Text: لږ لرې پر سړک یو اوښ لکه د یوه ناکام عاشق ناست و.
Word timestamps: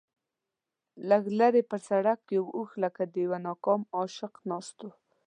لږ 1.09 1.23
لرې 1.39 1.61
پر 1.69 1.79
سړک 1.87 2.19
یو 2.35 2.45
اوښ 2.55 2.69
لکه 2.83 3.01
د 3.13 3.13
یوه 3.25 3.37
ناکام 3.47 3.81
عاشق 3.95 4.33
ناست 4.49 4.77
و. 4.83 4.87